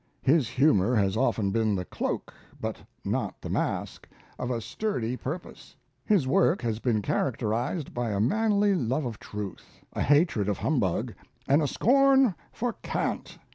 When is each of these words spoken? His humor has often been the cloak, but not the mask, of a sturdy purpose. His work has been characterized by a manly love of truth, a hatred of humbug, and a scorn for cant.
His 0.23 0.49
humor 0.49 0.95
has 0.95 1.15
often 1.15 1.51
been 1.51 1.75
the 1.75 1.85
cloak, 1.85 2.33
but 2.59 2.77
not 3.05 3.39
the 3.39 3.51
mask, 3.51 4.09
of 4.39 4.49
a 4.49 4.59
sturdy 4.59 5.15
purpose. 5.15 5.75
His 6.03 6.25
work 6.25 6.59
has 6.63 6.79
been 6.79 7.03
characterized 7.03 7.93
by 7.93 8.09
a 8.09 8.19
manly 8.19 8.73
love 8.73 9.05
of 9.05 9.19
truth, 9.19 9.77
a 9.93 10.01
hatred 10.01 10.49
of 10.49 10.57
humbug, 10.57 11.13
and 11.47 11.61
a 11.61 11.67
scorn 11.67 12.33
for 12.51 12.73
cant. 12.81 13.37